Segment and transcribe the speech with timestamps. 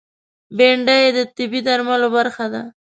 [0.57, 2.61] بېنډۍ د طبعي درملو برخه ده